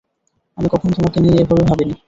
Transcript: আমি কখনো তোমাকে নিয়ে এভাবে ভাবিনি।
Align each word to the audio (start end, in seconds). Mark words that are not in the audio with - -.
আমি 0.57 0.67
কখনো 0.73 0.91
তোমাকে 0.97 1.17
নিয়ে 1.19 1.37
এভাবে 1.43 1.63
ভাবিনি। 1.69 1.93